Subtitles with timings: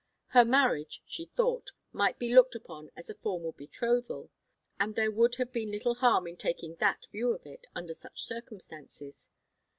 [0.29, 4.31] Her marriage, she thought, might be looked upon as a formal betrothal,
[4.79, 8.23] and there would have been little harm in taking that view of it, under such
[8.23, 9.29] circumstances.